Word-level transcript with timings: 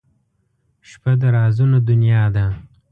•شپه 0.89 1.11
د 1.21 1.23
رازونو 1.35 1.77
دنیا 1.89 2.23
ده. 2.35 2.45